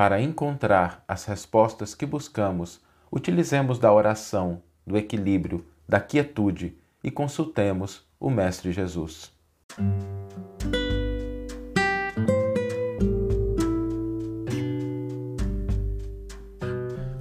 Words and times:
para 0.00 0.18
encontrar 0.18 1.04
as 1.06 1.26
respostas 1.26 1.94
que 1.94 2.06
buscamos, 2.06 2.80
utilizemos 3.12 3.78
da 3.78 3.92
oração, 3.92 4.62
do 4.86 4.96
equilíbrio, 4.96 5.62
da 5.86 6.00
quietude 6.00 6.74
e 7.04 7.10
consultemos 7.10 8.02
o 8.18 8.30
Mestre 8.30 8.72
Jesus. 8.72 9.30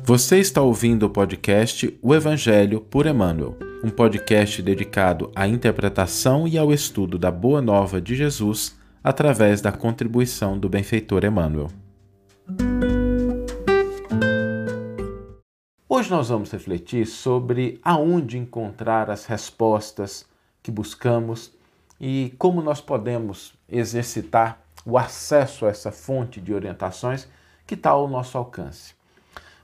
Você 0.02 0.40
está 0.40 0.62
ouvindo 0.62 1.08
o 1.08 1.10
podcast 1.10 2.00
O 2.02 2.16
Evangelho 2.16 2.80
por 2.80 3.06
Emmanuel, 3.06 3.58
um 3.84 3.90
podcast 3.90 4.62
dedicado 4.62 5.30
à 5.36 5.46
interpretação 5.46 6.48
e 6.48 6.58
ao 6.58 6.72
estudo 6.72 7.20
da 7.20 7.30
Boa 7.30 7.62
Nova 7.62 8.00
de 8.00 8.16
Jesus 8.16 8.80
através 9.04 9.60
da 9.60 9.74
contribuição 9.74 10.58
do 10.58 10.70
benfeitor 10.70 11.26
Emmanuel. 11.26 11.70
Hoje 16.00 16.12
nós 16.12 16.30
vamos 16.30 16.50
refletir 16.50 17.06
sobre 17.06 17.78
aonde 17.84 18.38
encontrar 18.38 19.10
as 19.10 19.26
respostas 19.26 20.26
que 20.64 20.72
buscamos 20.72 21.52
e 22.00 22.34
como 22.38 22.62
nós 22.62 22.80
podemos 22.80 23.54
exercitar 23.68 24.62
o 24.86 24.98
acesso 24.98 25.66
a 25.66 25.70
essa 25.70 25.92
fonte 25.92 26.40
de 26.40 26.54
orientações 26.54 27.28
que 27.68 27.74
está 27.74 27.90
ao 27.90 28.08
nosso 28.08 28.38
alcance. 28.38 28.94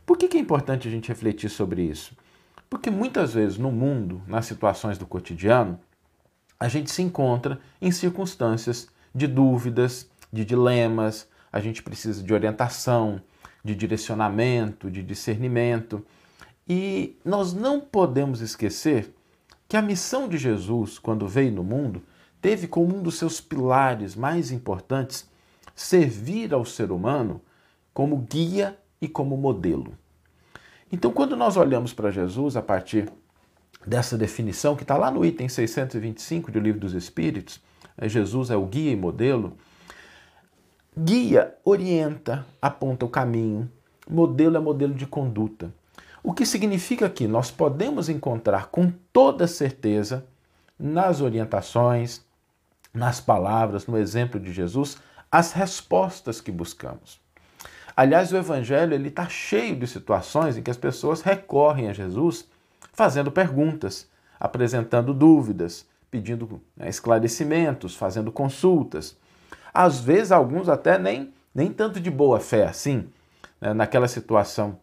Por 0.05 0.17
que, 0.17 0.35
é 0.35 0.41
importante 0.41 0.89
a 0.89 0.91
gente 0.91 1.07
refletir 1.07 1.49
sobre 1.49 1.83
isso? 1.83 2.13
Porque 2.69 2.91
muitas 2.91 3.33
vezes 3.33 3.57
no 3.57 3.71
mundo, 3.71 4.21
nas 4.27 4.45
situações 4.45 4.97
do 4.97 5.05
cotidiano, 5.05 5.79
a 6.59 6.67
gente 6.67 6.91
se 6.91 7.01
encontra 7.01 7.61
em 7.81 7.91
circunstâncias 7.91 8.89
de 9.15 9.25
dúvidas, 9.25 10.11
de 10.33 10.43
dilemas, 10.43 11.29
a 11.49 11.61
gente 11.61 11.81
precisa 11.81 12.21
de 12.21 12.33
orientação, 12.33 13.21
de 13.63 13.73
direcionamento, 13.73 14.91
de 14.91 15.01
discernimento. 15.01 16.05
E 16.67 17.17
nós 17.23 17.53
não 17.53 17.79
podemos 17.79 18.41
esquecer 18.41 19.13
que 19.67 19.77
a 19.77 19.81
missão 19.81 20.27
de 20.27 20.37
Jesus, 20.37 20.97
quando 20.97 21.27
veio 21.27 21.51
no 21.51 21.63
mundo, 21.63 22.01
teve 22.41 22.67
como 22.67 22.95
um 22.95 23.03
dos 23.03 23.15
seus 23.15 23.39
pilares 23.41 24.15
mais 24.15 24.51
importantes 24.51 25.29
servir 25.75 26.53
ao 26.53 26.63
ser 26.63 26.91
humano 26.91 27.41
como 27.93 28.17
guia 28.17 28.77
e 29.01 29.07
como 29.07 29.37
modelo. 29.37 29.97
Então, 30.91 31.11
quando 31.11 31.35
nós 31.35 31.57
olhamos 31.57 31.93
para 31.93 32.11
Jesus 32.11 32.55
a 32.55 32.61
partir 32.61 33.11
dessa 33.85 34.17
definição 34.17 34.75
que 34.75 34.83
está 34.83 34.97
lá 34.97 35.11
no 35.11 35.25
item 35.25 35.47
625 35.47 36.51
do 36.51 36.59
Livro 36.59 36.79
dos 36.79 36.93
Espíritos, 36.93 37.61
né, 37.97 38.07
Jesus 38.09 38.49
é 38.49 38.55
o 38.55 38.65
guia 38.65 38.91
e 38.91 38.95
modelo. 38.95 39.53
Guia 40.97 41.55
orienta, 41.63 42.45
aponta 42.61 43.05
o 43.05 43.09
caminho, 43.09 43.69
modelo 44.09 44.57
é 44.57 44.59
modelo 44.59 44.93
de 44.93 45.05
conduta. 45.05 45.73
O 46.27 46.33
que 46.33 46.43
significa 46.43 47.07
que 47.07 47.27
nós 47.27 47.51
podemos 47.51 48.09
encontrar 48.09 48.69
com 48.69 48.91
toda 49.13 49.45
certeza 49.45 50.25
nas 50.77 51.21
orientações, 51.21 52.25
nas 52.91 53.21
palavras, 53.21 53.85
no 53.85 53.95
exemplo 53.95 54.39
de 54.39 54.51
Jesus, 54.51 54.97
as 55.31 55.51
respostas 55.51 56.41
que 56.41 56.51
buscamos. 56.51 57.21
Aliás, 57.95 58.33
o 58.33 58.37
Evangelho 58.37 58.95
ele 58.95 59.09
está 59.09 59.29
cheio 59.29 59.75
de 59.75 59.85
situações 59.85 60.57
em 60.57 60.63
que 60.63 60.71
as 60.71 60.77
pessoas 60.77 61.21
recorrem 61.21 61.89
a 61.89 61.93
Jesus 61.93 62.47
fazendo 62.91 63.31
perguntas, 63.31 64.09
apresentando 64.39 65.13
dúvidas, 65.13 65.85
pedindo 66.09 66.59
né, 66.75 66.89
esclarecimentos, 66.89 67.95
fazendo 67.95 68.31
consultas. 68.31 69.15
Às 69.71 69.99
vezes, 69.99 70.31
alguns 70.31 70.69
até 70.69 70.97
nem, 70.97 71.31
nem 71.53 71.71
tanto 71.71 71.99
de 71.99 72.09
boa 72.09 72.39
fé 72.39 72.65
assim. 72.65 73.07
Né? 73.61 73.75
Naquela 73.75 74.07
situação 74.07 74.79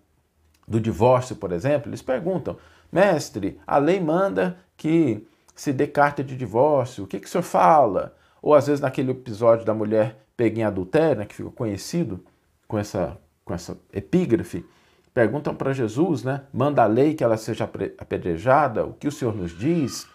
do 0.73 0.81
divórcio, 0.81 1.37
por 1.37 1.53
exemplo, 1.53 1.91
eles 1.91 2.03
perguntam: 2.03 2.57
mestre, 2.91 3.61
a 3.67 3.77
lei 3.77 4.01
manda 4.01 4.57
que 4.77 5.27
se 5.55 5.73
dê 5.73 5.87
carta 5.87 6.25
de 6.25 6.35
divórcio, 6.35 7.05
o 7.05 7.07
que, 7.07 7.21
que 7.21 7.27
o 7.27 7.31
senhor 7.31 7.43
fala? 7.43 8.17
Ou 8.41 8.55
às 8.55 8.67
vezes 8.67 8.81
naquele 8.81 9.13
episódio 9.13 9.67
da 9.67 9.75
mulher 9.75 10.25
pega 10.37 10.59
em 10.59 10.65
adultério, 10.65 11.19
né, 11.19 11.27
que 11.27 11.35
ficou 11.35 11.53
conhecido, 11.53 12.25
com 12.67 12.79
essa, 12.79 13.19
com 13.45 13.53
essa 13.53 13.79
epígrafe, 13.93 14.65
perguntam 15.13 15.55
para 15.55 15.75
Jesus, 15.75 16.25
né? 16.25 16.45
Manda 16.51 16.83
a 16.83 16.87
lei 16.87 17.13
que 17.13 17.23
ela 17.23 17.37
seja 17.37 17.65
apedrejada, 17.65 18.87
o 18.87 18.95
que 18.95 19.07
o 19.07 19.13
Senhor 19.13 19.37
nos 19.37 19.57
diz? 19.57 20.07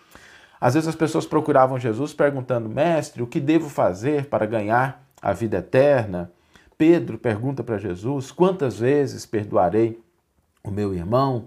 Às 0.59 0.73
vezes 0.73 0.89
as 0.89 0.95
pessoas 0.95 1.27
procuravam 1.27 1.77
Jesus 1.77 2.13
perguntando, 2.13 2.67
mestre, 2.67 3.21
o 3.21 3.27
que 3.27 3.39
devo 3.39 3.69
fazer 3.69 4.25
para 4.25 4.47
ganhar 4.47 5.07
a 5.21 5.31
vida 5.33 5.59
eterna? 5.59 6.31
Pedro 6.75 7.19
pergunta 7.19 7.63
para 7.63 7.77
Jesus, 7.77 8.31
quantas 8.31 8.79
vezes 8.79 9.23
perdoarei 9.23 10.01
o 10.69 10.73
meu 10.73 10.93
irmão? 10.93 11.45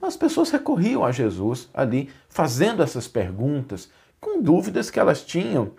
As 0.00 0.16
pessoas 0.16 0.50
recorriam 0.50 1.04
a 1.04 1.12
Jesus 1.12 1.68
ali, 1.74 2.10
fazendo 2.28 2.82
essas 2.82 3.06
perguntas, 3.06 3.90
com 4.20 4.42
dúvidas 4.42 4.90
que 4.90 4.98
elas 4.98 5.22
tinham. 5.22 5.72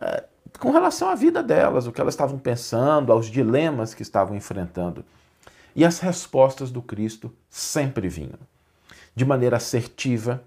É, 0.00 0.24
com 0.58 0.70
relação 0.70 1.08
à 1.08 1.14
vida 1.14 1.42
delas, 1.42 1.86
o 1.86 1.92
que 1.92 2.00
elas 2.00 2.14
estavam 2.14 2.38
pensando, 2.38 3.12
aos 3.12 3.26
dilemas 3.26 3.92
que 3.92 4.02
estavam 4.02 4.36
enfrentando. 4.36 5.04
E 5.74 5.84
as 5.84 5.98
respostas 5.98 6.70
do 6.70 6.80
Cristo 6.80 7.32
sempre 7.50 8.08
vinham. 8.08 8.38
De 9.14 9.24
maneira 9.24 9.56
assertiva, 9.56 10.42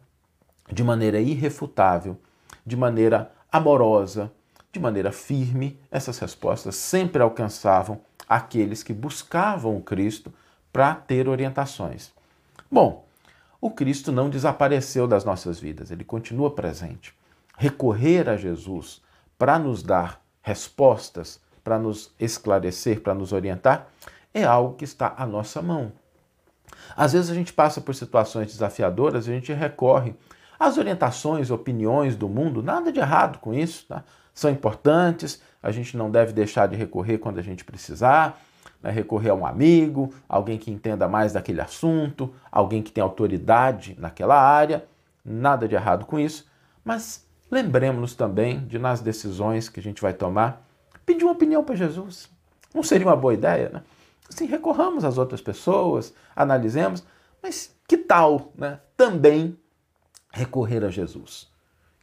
de 0.71 0.83
maneira 0.83 1.19
irrefutável, 1.19 2.17
de 2.65 2.75
maneira 2.75 3.31
amorosa, 3.51 4.31
de 4.71 4.79
maneira 4.79 5.11
firme, 5.11 5.79
essas 5.91 6.19
respostas 6.19 6.75
sempre 6.75 7.21
alcançavam 7.21 8.01
aqueles 8.27 8.83
que 8.83 8.93
buscavam 8.93 9.75
o 9.75 9.81
Cristo 9.81 10.31
para 10.71 10.95
ter 10.95 11.27
orientações. 11.27 12.11
Bom, 12.71 13.05
o 13.61 13.71
Cristo 13.71 14.11
não 14.11 14.29
desapareceu 14.29 15.07
das 15.07 15.25
nossas 15.25 15.59
vidas, 15.59 15.91
ele 15.91 16.03
continua 16.03 16.51
presente. 16.51 17.13
Recorrer 17.57 18.29
a 18.29 18.37
Jesus, 18.37 19.01
para 19.37 19.59
nos 19.59 19.83
dar 19.83 20.21
respostas, 20.41 21.39
para 21.63 21.77
nos 21.77 22.11
esclarecer, 22.19 23.01
para 23.01 23.13
nos 23.13 23.33
orientar, 23.33 23.87
é 24.33 24.43
algo 24.43 24.75
que 24.75 24.85
está 24.85 25.13
à 25.17 25.25
nossa 25.25 25.61
mão. 25.61 25.91
Às 26.95 27.13
vezes 27.13 27.29
a 27.29 27.33
gente 27.33 27.51
passa 27.51 27.81
por 27.81 27.93
situações 27.93 28.47
desafiadoras 28.47 29.27
e 29.27 29.31
a 29.31 29.33
gente 29.33 29.53
recorre 29.53 30.15
às 30.59 30.77
orientações, 30.77 31.51
opiniões 31.51 32.15
do 32.15 32.27
mundo, 32.27 32.61
nada 32.61 32.91
de 32.91 32.99
errado 32.99 33.39
com 33.39 33.53
isso, 33.53 33.85
tá? 33.87 34.03
são 34.33 34.49
importantes, 34.49 35.41
a 35.61 35.71
gente 35.71 35.97
não 35.97 36.09
deve 36.09 36.31
deixar 36.31 36.67
de 36.67 36.75
recorrer 36.75 37.17
quando 37.17 37.39
a 37.39 37.41
gente 37.41 37.65
precisar, 37.65 38.39
né? 38.81 38.91
recorrer 38.91 39.29
a 39.29 39.35
um 39.35 39.45
amigo, 39.45 40.13
alguém 40.27 40.57
que 40.57 40.71
entenda 40.71 41.07
mais 41.07 41.33
daquele 41.33 41.61
assunto, 41.61 42.33
alguém 42.51 42.81
que 42.81 42.91
tem 42.91 43.03
autoridade 43.03 43.95
naquela 43.99 44.39
área, 44.39 44.85
nada 45.23 45.67
de 45.67 45.75
errado 45.75 46.05
com 46.05 46.19
isso, 46.19 46.47
mas 46.83 47.27
Lembremos-nos 47.51 48.13
também 48.13 48.65
de, 48.67 48.77
nas 48.77 49.01
decisões 49.01 49.69
que 49.69 49.79
a 49.79 49.83
gente 49.83 50.01
vai 50.01 50.13
tomar, 50.13 50.65
pedir 51.05 51.23
uma 51.23 51.33
opinião 51.33 51.63
para 51.63 51.75
Jesus. 51.75 52.29
Não 52.73 52.83
seria 52.83 53.07
uma 53.07 53.15
boa 53.15 53.33
ideia, 53.33 53.69
né? 53.69 53.83
Assim, 54.29 54.45
recorramos 54.45 55.03
às 55.03 55.17
outras 55.17 55.41
pessoas, 55.41 56.13
analisemos, 56.35 57.03
mas 57.41 57.75
que 57.87 57.97
tal 57.97 58.53
né, 58.55 58.79
também 58.95 59.57
recorrer 60.31 60.85
a 60.85 60.89
Jesus? 60.89 61.49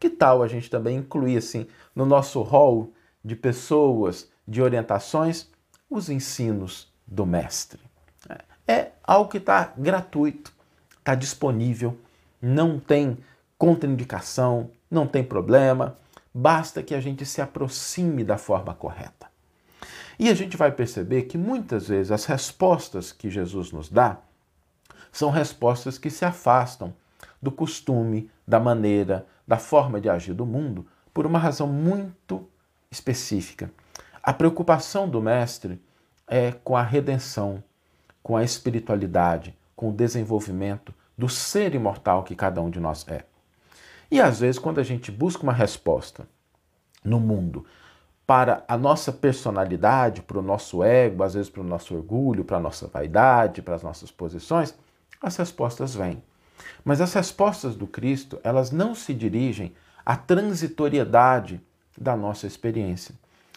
Que 0.00 0.10
tal 0.10 0.42
a 0.42 0.48
gente 0.48 0.68
também 0.68 0.96
incluir 0.96 1.36
assim, 1.36 1.68
no 1.94 2.04
nosso 2.04 2.42
rol 2.42 2.92
de 3.24 3.36
pessoas, 3.36 4.28
de 4.46 4.60
orientações, 4.60 5.48
os 5.88 6.08
ensinos 6.08 6.92
do 7.06 7.24
Mestre? 7.24 7.80
É 8.66 8.90
algo 9.04 9.30
que 9.30 9.38
está 9.38 9.72
gratuito, 9.76 10.52
está 10.98 11.14
disponível, 11.14 11.96
não 12.42 12.80
tem 12.80 13.18
contraindicação, 13.56 14.70
não 14.90 15.06
tem 15.06 15.22
problema, 15.22 15.96
basta 16.34 16.82
que 16.82 16.94
a 16.94 17.00
gente 17.00 17.24
se 17.24 17.40
aproxime 17.40 18.24
da 18.24 18.36
forma 18.36 18.74
correta. 18.74 19.26
E 20.18 20.28
a 20.28 20.34
gente 20.34 20.56
vai 20.56 20.72
perceber 20.72 21.22
que 21.22 21.38
muitas 21.38 21.88
vezes 21.88 22.10
as 22.10 22.24
respostas 22.24 23.12
que 23.12 23.30
Jesus 23.30 23.70
nos 23.70 23.88
dá 23.88 24.18
são 25.12 25.30
respostas 25.30 25.98
que 25.98 26.10
se 26.10 26.24
afastam 26.24 26.92
do 27.40 27.52
costume, 27.52 28.30
da 28.46 28.58
maneira, 28.58 29.26
da 29.46 29.58
forma 29.58 30.00
de 30.00 30.08
agir 30.08 30.34
do 30.34 30.44
mundo, 30.44 30.86
por 31.12 31.26
uma 31.26 31.38
razão 31.38 31.66
muito 31.66 32.48
específica. 32.90 33.70
A 34.26 34.32
preocupação 34.32 35.08
do 35.08 35.22
Mestre 35.22 35.80
é 36.26 36.50
com 36.50 36.76
a 36.76 36.82
redenção, 36.82 37.62
com 38.24 38.36
a 38.36 38.42
espiritualidade, 38.42 39.56
com 39.76 39.90
o 39.90 39.92
desenvolvimento 39.92 40.92
do 41.16 41.28
ser 41.28 41.76
imortal 41.76 42.24
que 42.24 42.34
cada 42.34 42.60
um 42.60 42.68
de 42.68 42.80
nós 42.80 43.06
é. 43.06 43.24
E 44.10 44.20
às 44.20 44.40
vezes, 44.40 44.58
quando 44.58 44.80
a 44.80 44.82
gente 44.82 45.12
busca 45.12 45.44
uma 45.44 45.52
resposta 45.52 46.28
no 47.04 47.20
mundo 47.20 47.64
para 48.26 48.64
a 48.66 48.76
nossa 48.76 49.12
personalidade, 49.12 50.22
para 50.22 50.40
o 50.40 50.42
nosso 50.42 50.82
ego, 50.82 51.22
às 51.22 51.34
vezes 51.34 51.48
para 51.48 51.60
o 51.60 51.64
nosso 51.64 51.94
orgulho, 51.94 52.44
para 52.44 52.56
a 52.56 52.60
nossa 52.60 52.88
vaidade, 52.88 53.62
para 53.62 53.76
as 53.76 53.82
nossas 53.84 54.10
posições, 54.10 54.74
as 55.22 55.36
respostas 55.36 55.94
vêm. 55.94 56.20
Mas 56.84 57.00
as 57.00 57.14
respostas 57.14 57.76
do 57.76 57.86
Cristo, 57.86 58.40
elas 58.42 58.72
não 58.72 58.92
se 58.92 59.14
dirigem 59.14 59.72
à 60.04 60.16
transitoriedade 60.16 61.60
da 61.96 62.16
nossa 62.16 62.48
experiência. 62.48 63.14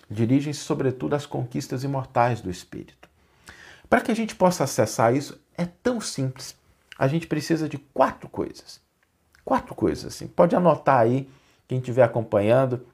Dirigem-se, 0.10 0.60
sobretudo, 0.60 1.16
às 1.16 1.26
conquistas 1.26 1.84
imortais 1.84 2.42
do 2.42 2.50
Espírito. 2.50 3.08
Para 3.90 4.02
que 4.02 4.12
a 4.12 4.16
gente 4.16 4.36
possa 4.36 4.64
acessar 4.64 5.16
isso, 5.16 5.40
é 5.58 5.66
tão 5.66 6.02
simples. 6.02 6.56
A 6.98 7.08
gente 7.08 7.28
precisa 7.28 7.70
de 7.70 7.78
quatro 7.78 8.28
coisas. 8.28 8.82
Quatro 9.46 9.74
coisas, 9.76 10.06
assim. 10.06 10.28
Pode 10.28 10.56
anotar 10.56 11.00
aí, 11.00 11.30
quem 11.68 11.80
estiver 11.80 12.04
acompanhando. 12.04 12.86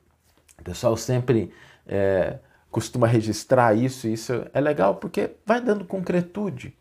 O 0.59 0.63
pessoal 0.63 0.95
sempre 0.95 1.51
é, 1.87 2.39
costuma 2.69 3.07
registrar 3.07 3.73
isso, 3.73 4.07
e 4.07 4.13
isso 4.13 4.45
é 4.53 4.61
legal 4.61 4.95
porque 4.95 5.31
vai 5.45 5.61
dando 5.61 5.85
concretude 5.85 6.75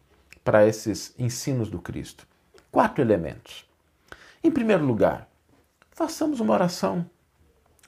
para 0.44 0.66
esses 0.66 1.14
ensinos 1.18 1.70
do 1.70 1.80
Cristo. 1.80 2.26
Quatro 2.70 3.02
elementos. 3.02 3.68
Em 4.42 4.50
primeiro 4.50 4.84
lugar, 4.84 5.28
façamos 5.90 6.40
uma 6.40 6.52
oração. 6.52 7.08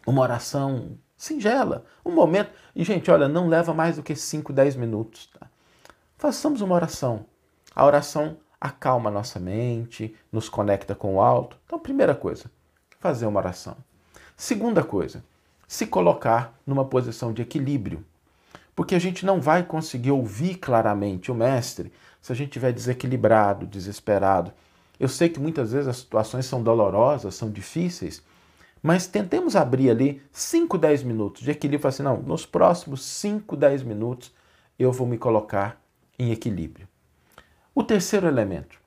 Uma 0.06 0.22
oração 0.22 0.96
singela, 1.16 1.84
um 2.04 2.12
momento. 2.12 2.50
E, 2.74 2.84
gente, 2.84 3.10
olha, 3.10 3.28
não 3.28 3.48
leva 3.48 3.72
mais 3.72 3.96
do 3.96 4.02
que 4.02 4.14
5, 4.14 4.52
10 4.52 4.76
minutos. 4.76 5.28
Tá? 5.38 5.46
Façamos 6.18 6.60
uma 6.60 6.74
oração. 6.74 7.24
A 7.74 7.84
oração 7.84 8.36
acalma 8.60 9.10
a 9.10 9.12
nossa 9.12 9.38
mente, 9.38 10.14
nos 10.30 10.48
conecta 10.48 10.94
com 10.94 11.16
o 11.16 11.20
alto. 11.20 11.58
Então, 11.66 11.78
primeira 11.78 12.14
coisa, 12.14 12.50
fazer 13.00 13.26
uma 13.26 13.40
oração. 13.40 13.76
Segunda 14.36 14.82
coisa, 14.82 15.24
se 15.66 15.86
colocar 15.86 16.58
numa 16.66 16.84
posição 16.84 17.32
de 17.32 17.42
equilíbrio. 17.42 18.04
Porque 18.74 18.94
a 18.94 18.98
gente 18.98 19.24
não 19.24 19.40
vai 19.40 19.62
conseguir 19.62 20.10
ouvir 20.10 20.56
claramente 20.56 21.32
o 21.32 21.34
mestre 21.34 21.92
se 22.20 22.32
a 22.32 22.34
gente 22.34 22.48
estiver 22.48 22.72
desequilibrado, 22.72 23.66
desesperado. 23.66 24.52
Eu 24.98 25.08
sei 25.08 25.28
que 25.28 25.40
muitas 25.40 25.72
vezes 25.72 25.88
as 25.88 25.98
situações 25.98 26.44
são 26.46 26.62
dolorosas, 26.62 27.34
são 27.34 27.50
difíceis, 27.50 28.22
mas 28.86 29.08
tentemos 29.08 29.56
abrir 29.56 29.90
ali 29.90 30.22
5, 30.30 30.78
10 30.78 31.02
minutos 31.02 31.42
de 31.42 31.50
equilíbrio. 31.50 31.88
Assim, 31.88 32.04
não, 32.04 32.22
nos 32.22 32.46
próximos 32.46 33.02
5, 33.02 33.56
10 33.56 33.82
minutos 33.82 34.32
eu 34.78 34.92
vou 34.92 35.08
me 35.08 35.18
colocar 35.18 35.82
em 36.16 36.30
equilíbrio. 36.30 36.86
O 37.74 37.82
terceiro 37.82 38.28
elemento, 38.28 38.78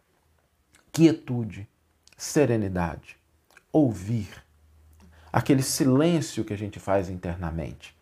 quietude, 0.90 1.68
serenidade, 2.16 3.18
ouvir, 3.74 4.30
aquele 5.34 5.62
silêncio 5.62 6.46
que 6.46 6.54
a 6.54 6.58
gente 6.58 6.80
faz 6.80 7.10
internamente. 7.10 7.94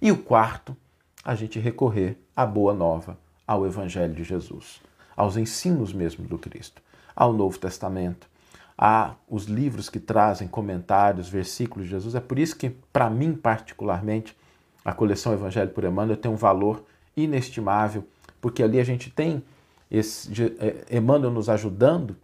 E 0.00 0.10
o 0.10 0.16
quarto, 0.16 0.74
a 1.22 1.34
gente 1.34 1.58
recorrer 1.58 2.16
à 2.34 2.46
boa 2.46 2.72
nova, 2.72 3.18
ao 3.46 3.66
Evangelho 3.66 4.14
de 4.14 4.24
Jesus, 4.24 4.80
aos 5.14 5.36
ensinos 5.36 5.92
mesmo 5.92 6.26
do 6.26 6.38
Cristo, 6.38 6.80
ao 7.14 7.34
Novo 7.34 7.58
Testamento, 7.58 8.30
a 8.76 9.14
os 9.28 9.44
livros 9.44 9.88
que 9.88 10.00
trazem 10.00 10.48
comentários, 10.48 11.28
versículos 11.28 11.86
de 11.86 11.90
Jesus. 11.92 12.14
É 12.14 12.20
por 12.20 12.38
isso 12.38 12.56
que, 12.56 12.70
para 12.70 13.08
mim 13.08 13.34
particularmente, 13.34 14.36
a 14.84 14.92
coleção 14.92 15.32
Evangelho 15.32 15.70
por 15.70 15.84
Emmanuel 15.84 16.16
tem 16.16 16.30
um 16.30 16.36
valor 16.36 16.84
inestimável 17.16 18.04
porque 18.44 18.62
ali 18.62 18.78
a 18.78 18.84
gente 18.84 19.08
tem 19.08 19.42
esse, 19.90 20.30
é, 20.58 20.98
Emmanuel 20.98 21.32
nos 21.32 21.48
ajudando, 21.48 22.14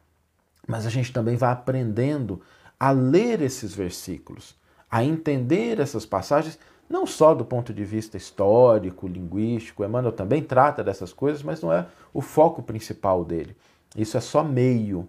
mas 0.69 0.85
a 0.85 0.91
gente 0.91 1.15
também 1.15 1.35
vai 1.35 1.51
aprendendo 1.51 2.43
a 2.79 2.91
ler 2.91 3.41
esses 3.41 3.75
versículos, 3.75 4.55
a 4.91 5.03
entender 5.03 5.81
essas 5.81 6.05
passagens, 6.05 6.59
não 6.91 7.07
só 7.07 7.35
do 7.35 7.43
ponto 7.43 7.73
de 7.73 7.87
vista 7.87 8.19
histórico, 8.19 9.09
linguístico, 9.09 9.83
Emmanuel 9.83 10.13
também 10.13 10.43
trata 10.43 10.85
dessas 10.85 11.11
coisas, 11.11 11.43
mas 11.43 11.63
não 11.63 11.73
é 11.73 11.87
o 12.13 12.21
foco 12.21 12.63
principal 12.63 13.25
dele. 13.25 13.57
Isso 13.97 14.19
é 14.19 14.21
só 14.21 14.45
meio. 14.45 15.09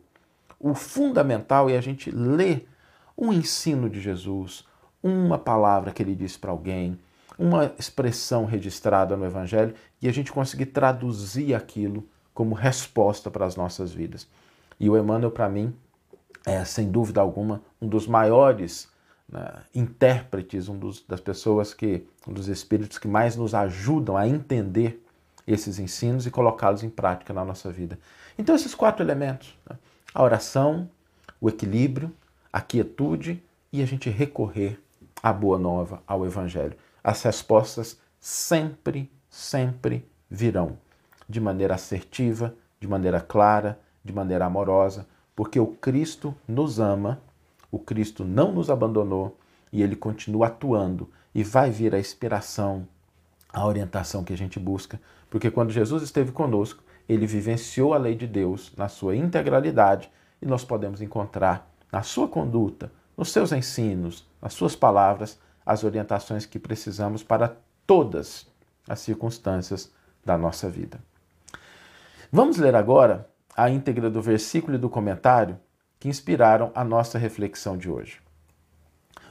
O 0.63 0.75
fundamental 0.75 1.67
é 1.71 1.75
a 1.75 1.81
gente 1.81 2.11
ler 2.11 2.69
um 3.17 3.33
ensino 3.33 3.89
de 3.89 3.99
Jesus, 3.99 4.63
uma 5.01 5.39
palavra 5.39 5.91
que 5.91 6.03
ele 6.03 6.13
disse 6.13 6.37
para 6.37 6.51
alguém, 6.51 6.99
uma 7.35 7.73
expressão 7.79 8.45
registrada 8.45 9.17
no 9.17 9.25
Evangelho 9.25 9.73
e 9.99 10.07
a 10.07 10.11
gente 10.11 10.31
conseguir 10.31 10.67
traduzir 10.67 11.55
aquilo 11.55 12.07
como 12.31 12.53
resposta 12.53 13.31
para 13.31 13.43
as 13.43 13.55
nossas 13.55 13.91
vidas. 13.91 14.27
E 14.79 14.87
o 14.87 14.95
Emmanuel, 14.95 15.31
para 15.31 15.49
mim, 15.49 15.73
é, 16.45 16.63
sem 16.63 16.91
dúvida 16.91 17.19
alguma, 17.19 17.63
um 17.81 17.87
dos 17.87 18.05
maiores 18.05 18.87
né, 19.27 19.63
intérpretes, 19.73 20.69
um 20.69 20.77
dos, 20.77 21.03
das 21.07 21.19
pessoas 21.19 21.73
que, 21.73 22.05
um 22.27 22.33
dos 22.33 22.47
espíritos 22.47 22.99
que 22.99 23.07
mais 23.07 23.35
nos 23.35 23.55
ajudam 23.55 24.15
a 24.15 24.27
entender 24.27 25.03
esses 25.47 25.79
ensinos 25.79 26.27
e 26.27 26.31
colocá-los 26.31 26.83
em 26.83 26.89
prática 26.89 27.33
na 27.33 27.43
nossa 27.43 27.71
vida. 27.71 27.97
Então, 28.37 28.53
esses 28.53 28.75
quatro 28.75 29.03
elementos: 29.03 29.57
né, 29.67 29.75
a 30.13 30.23
oração, 30.23 30.89
o 31.39 31.49
equilíbrio, 31.49 32.11
a 32.51 32.61
quietude 32.61 33.41
e 33.71 33.81
a 33.81 33.85
gente 33.85 34.09
recorrer 34.09 34.79
à 35.21 35.31
boa 35.31 35.57
nova, 35.57 36.01
ao 36.07 36.25
Evangelho 36.25 36.75
as 37.03 37.21
respostas 37.23 37.99
sempre, 38.19 39.11
sempre 39.29 40.05
virão. 40.29 40.77
De 41.27 41.39
maneira 41.39 41.75
assertiva, 41.75 42.53
de 42.79 42.87
maneira 42.87 43.19
clara, 43.19 43.79
de 44.03 44.13
maneira 44.13 44.45
amorosa, 44.45 45.07
porque 45.35 45.59
o 45.59 45.67
Cristo 45.67 46.35
nos 46.47 46.79
ama, 46.79 47.21
o 47.71 47.79
Cristo 47.79 48.23
não 48.23 48.51
nos 48.51 48.69
abandonou 48.69 49.37
e 49.71 49.81
ele 49.81 49.95
continua 49.95 50.47
atuando 50.47 51.09
e 51.33 51.43
vai 51.43 51.71
vir 51.71 51.95
a 51.95 51.99
inspiração, 51.99 52.87
a 53.51 53.65
orientação 53.65 54.23
que 54.23 54.33
a 54.33 54.37
gente 54.37 54.59
busca, 54.59 54.99
porque 55.29 55.49
quando 55.49 55.71
Jesus 55.71 56.03
esteve 56.03 56.31
conosco, 56.31 56.83
ele 57.13 57.27
vivenciou 57.27 57.93
a 57.93 57.97
lei 57.97 58.15
de 58.15 58.25
Deus 58.25 58.71
na 58.77 58.87
sua 58.87 59.15
integralidade 59.15 60.09
e 60.41 60.45
nós 60.45 60.63
podemos 60.63 61.01
encontrar 61.01 61.69
na 61.91 62.01
sua 62.03 62.27
conduta, 62.27 62.89
nos 63.17 63.31
seus 63.31 63.51
ensinos, 63.51 64.25
nas 64.41 64.53
suas 64.53 64.77
palavras, 64.77 65.37
as 65.65 65.83
orientações 65.83 66.45
que 66.45 66.57
precisamos 66.57 67.21
para 67.21 67.57
todas 67.85 68.47
as 68.87 69.01
circunstâncias 69.01 69.91
da 70.23 70.37
nossa 70.37 70.69
vida. 70.69 70.99
Vamos 72.31 72.57
ler 72.57 72.75
agora 72.75 73.29
a 73.57 73.69
íntegra 73.69 74.09
do 74.09 74.21
versículo 74.21 74.75
e 74.75 74.79
do 74.79 74.89
comentário 74.89 75.59
que 75.99 76.07
inspiraram 76.07 76.71
a 76.73 76.83
nossa 76.83 77.17
reflexão 77.17 77.77
de 77.77 77.89
hoje. 77.89 78.21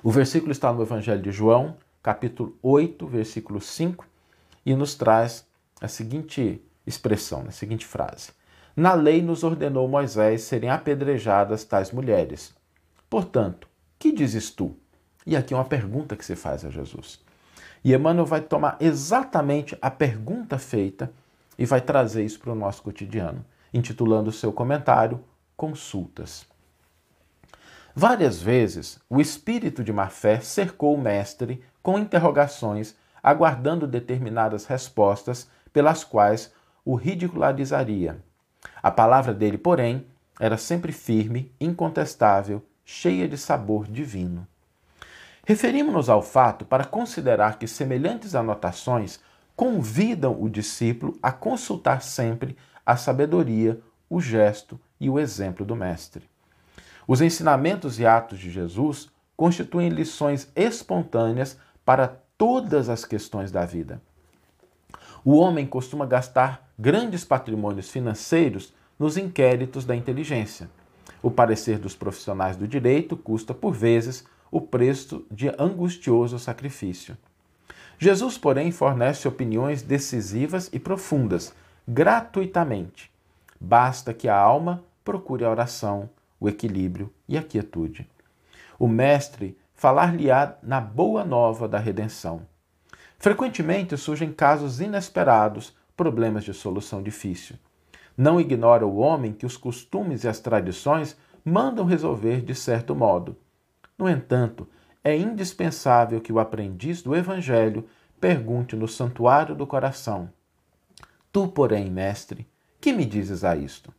O 0.02 0.10
versículo 0.10 0.52
está 0.52 0.70
no 0.70 0.82
Evangelho 0.82 1.22
de 1.22 1.32
João, 1.32 1.76
capítulo 2.02 2.56
8, 2.62 3.06
versículo 3.06 3.58
5, 3.58 4.06
e 4.66 4.74
nos 4.74 4.94
traz 4.94 5.46
a 5.80 5.88
seguinte 5.88 6.62
expressão, 6.86 7.44
a 7.48 7.50
seguinte 7.50 7.86
frase: 7.86 8.30
Na 8.76 8.94
lei 8.94 9.22
nos 9.22 9.44
ordenou 9.44 9.88
Moisés 9.88 10.42
serem 10.42 10.70
apedrejadas 10.70 11.64
tais 11.64 11.90
mulheres. 11.90 12.54
Portanto, 13.08 13.68
que 13.98 14.12
dizes 14.12 14.50
tu? 14.50 14.76
E 15.26 15.36
aqui 15.36 15.52
é 15.52 15.56
uma 15.56 15.64
pergunta 15.64 16.16
que 16.16 16.24
se 16.24 16.36
faz 16.36 16.64
a 16.64 16.70
Jesus. 16.70 17.20
E 17.84 17.94
Emmanuel 17.94 18.26
vai 18.26 18.40
tomar 18.40 18.76
exatamente 18.80 19.76
a 19.80 19.90
pergunta 19.90 20.58
feita 20.58 21.12
e 21.58 21.64
vai 21.64 21.80
trazer 21.80 22.24
isso 22.24 22.40
para 22.40 22.52
o 22.52 22.56
nosso 22.56 22.82
cotidiano, 22.82 23.44
intitulando 23.72 24.30
o 24.30 24.32
seu 24.32 24.52
comentário 24.52 25.22
Consultas. 25.56 26.46
Várias 27.94 28.40
vezes, 28.40 28.98
o 29.10 29.20
espírito 29.20 29.84
de 29.84 29.92
má 29.92 30.08
fé 30.08 30.40
cercou 30.40 30.94
o 30.94 31.00
mestre 31.00 31.62
com 31.82 31.98
interrogações, 31.98 32.94
aguardando 33.22 33.86
determinadas 33.86 34.64
respostas 34.64 35.50
pelas 35.72 36.02
quais 36.02 36.52
o 36.90 36.96
ridicularizaria. 36.96 38.20
A 38.82 38.90
palavra 38.90 39.32
dele, 39.32 39.56
porém, 39.56 40.04
era 40.40 40.56
sempre 40.56 40.90
firme, 40.90 41.54
incontestável, 41.60 42.66
cheia 42.84 43.28
de 43.28 43.38
sabor 43.38 43.86
divino. 43.86 44.44
Referimos-nos 45.46 46.08
ao 46.08 46.20
fato 46.20 46.64
para 46.64 46.84
considerar 46.84 47.60
que 47.60 47.68
semelhantes 47.68 48.34
anotações 48.34 49.20
convidam 49.54 50.36
o 50.42 50.50
discípulo 50.50 51.16
a 51.22 51.30
consultar 51.30 52.02
sempre 52.02 52.56
a 52.84 52.96
sabedoria, 52.96 53.80
o 54.08 54.20
gesto 54.20 54.80
e 54.98 55.08
o 55.08 55.16
exemplo 55.16 55.64
do 55.64 55.76
Mestre. 55.76 56.28
Os 57.06 57.20
ensinamentos 57.20 58.00
e 58.00 58.06
atos 58.06 58.40
de 58.40 58.50
Jesus 58.50 59.08
constituem 59.36 59.90
lições 59.90 60.50
espontâneas 60.56 61.56
para 61.84 62.16
todas 62.36 62.88
as 62.88 63.04
questões 63.04 63.52
da 63.52 63.64
vida. 63.64 64.02
O 65.24 65.36
homem 65.36 65.66
costuma 65.66 66.06
gastar 66.06 66.70
grandes 66.78 67.24
patrimônios 67.24 67.90
financeiros 67.90 68.72
nos 68.98 69.16
inquéritos 69.16 69.84
da 69.84 69.94
inteligência. 69.94 70.70
O 71.22 71.30
parecer 71.30 71.78
dos 71.78 71.94
profissionais 71.94 72.56
do 72.56 72.66
direito 72.66 73.16
custa, 73.16 73.52
por 73.52 73.72
vezes, 73.72 74.24
o 74.50 74.60
preço 74.60 75.24
de 75.30 75.48
angustioso 75.58 76.38
sacrifício. 76.38 77.16
Jesus, 77.98 78.38
porém, 78.38 78.72
fornece 78.72 79.28
opiniões 79.28 79.82
decisivas 79.82 80.70
e 80.72 80.78
profundas, 80.78 81.54
gratuitamente. 81.86 83.10
Basta 83.60 84.14
que 84.14 84.26
a 84.26 84.36
alma 84.36 84.82
procure 85.04 85.44
a 85.44 85.50
oração, 85.50 86.08
o 86.40 86.48
equilíbrio 86.48 87.12
e 87.28 87.36
a 87.36 87.42
quietude. 87.42 88.08
O 88.78 88.88
Mestre 88.88 89.58
falar-lhe-á 89.74 90.54
na 90.62 90.80
boa 90.80 91.24
nova 91.24 91.68
da 91.68 91.78
redenção. 91.78 92.42
Frequentemente 93.20 93.96
surgem 93.96 94.32
casos 94.32 94.80
inesperados, 94.80 95.72
problemas 95.96 96.42
de 96.42 96.52
solução 96.52 97.00
difícil. 97.00 97.54
Não 98.16 98.40
ignora 98.40 98.84
o 98.84 98.96
homem 98.96 99.32
que 99.32 99.46
os 99.46 99.56
costumes 99.56 100.24
e 100.24 100.28
as 100.28 100.40
tradições 100.40 101.16
mandam 101.44 101.84
resolver 101.84 102.40
de 102.40 102.56
certo 102.56 102.96
modo 102.96 103.36
no 104.00 104.08
entanto, 104.08 104.66
é 105.04 105.14
indispensável 105.14 106.22
que 106.22 106.32
o 106.32 106.38
aprendiz 106.38 107.02
do 107.02 107.14
Evangelho 107.14 107.86
pergunte 108.18 108.74
no 108.74 108.88
santuário 108.88 109.54
do 109.54 109.66
coração: 109.66 110.32
Tu, 111.30 111.46
porém, 111.48 111.90
mestre, 111.90 112.48
que 112.80 112.94
me 112.94 113.04
dizes 113.04 113.44
a 113.44 113.54
isto? 113.54 113.92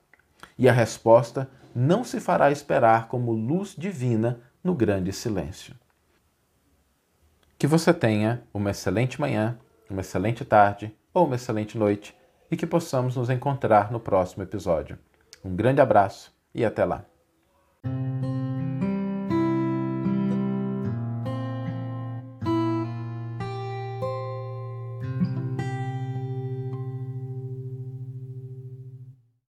E 0.58 0.68
a 0.68 0.72
resposta 0.74 1.48
não 1.75 2.04
se 2.04 2.20
fará 2.20 2.50
esperar 2.50 3.08
como 3.10 3.32
luz 3.32 3.75
divina 3.78 4.40
no 4.63 4.74
grande 4.74 5.13
silêncio. 5.13 5.75
Que 7.62 7.68
você 7.68 7.94
tenha 7.94 8.41
uma 8.51 8.72
excelente 8.72 9.22
manhã, 9.22 9.56
uma 9.88 10.01
excelente 10.01 10.44
tarde 10.44 10.91
ou 11.13 11.27
uma 11.27 11.36
excelente 11.36 11.77
noite 11.77 12.18
e 12.50 12.58
que 12.58 12.65
possamos 12.65 13.15
nos 13.15 13.30
encontrar 13.30 13.91
no 13.91 14.00
próximo 14.00 14.41
episódio. 14.41 14.98
Um 15.46 15.56
grande 15.56 15.80
abraço 15.80 16.34
e 16.56 16.65
até 16.65 16.84
lá! 16.84 17.11